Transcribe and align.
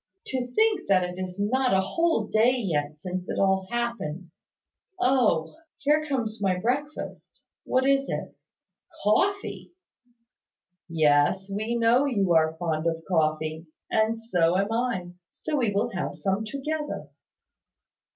To 0.25 0.51
think 0.55 0.87
that 0.87 1.03
it 1.03 1.19
is 1.19 1.39
not 1.39 1.75
a 1.75 1.81
whole 1.81 2.25
day 2.25 2.55
yet 2.57 2.97
since 2.97 3.29
it 3.29 3.37
all 3.37 3.67
happened! 3.69 4.31
Oh! 4.99 5.57
Here 5.77 6.07
comes 6.07 6.41
my 6.41 6.57
breakfast. 6.57 7.39
What 7.65 7.85
is 7.87 8.09
it? 8.09 8.39
Coffee!" 9.03 9.73
"Yes: 10.89 11.51
we 11.53 11.75
know 11.75 12.05
you 12.05 12.33
are 12.33 12.57
fond 12.57 12.87
of 12.87 13.03
coffee; 13.07 13.67
and 13.91 14.17
so 14.17 14.57
am 14.57 14.71
I. 14.71 15.11
So 15.33 15.57
we 15.57 15.71
will 15.71 15.91
have 15.91 16.15
some 16.15 16.45
together." 16.45 17.09